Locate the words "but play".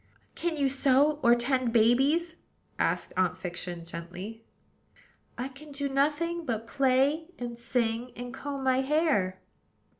6.43-7.27